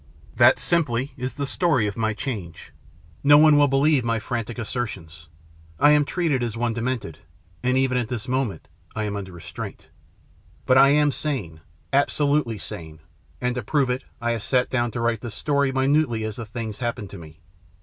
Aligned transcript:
That 0.35 0.57
simply 0.57 1.13
is 1.15 1.35
the 1.35 1.45
story 1.45 1.85
of 1.85 1.95
my 1.95 2.15
change. 2.15 2.73
No 3.23 3.37
one 3.37 3.53
68 3.53 3.53
THE 3.53 3.53
PLATTNER 3.53 3.53
STORY 3.53 3.53
AND 3.53 3.55
OTHERS 3.55 3.59
will 3.59 3.67
believe 3.67 4.05
my 4.05 4.19
frantic 4.19 4.57
assertions. 4.57 5.27
I 5.79 5.91
am 5.91 6.05
treated 6.05 6.41
as 6.43 6.57
one 6.57 6.73
demented, 6.73 7.19
and 7.61 7.77
even 7.77 7.97
at 7.99 8.07
this 8.09 8.27
moment 8.27 8.67
I 8.95 9.03
am 9.03 9.15
under 9.15 9.31
restraint. 9.31 9.89
But 10.65 10.79
I 10.79 10.89
am 10.89 11.11
sane, 11.11 11.61
absolutely 11.93 12.57
sane, 12.57 13.01
and 13.39 13.53
to 13.53 13.61
prove 13.61 13.91
it 13.91 14.03
I 14.19 14.31
have 14.31 14.41
sat 14.41 14.71
down 14.71 14.89
to 14.89 14.99
write 14.99 15.21
this 15.21 15.35
story 15.35 15.71
minutely 15.71 16.23
as 16.23 16.37
the 16.37 16.47
things 16.47 16.79
happened 16.79 17.11
to 17.11 17.19
me. 17.19 17.39